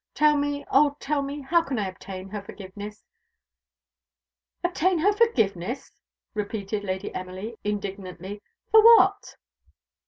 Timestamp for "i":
1.61-1.65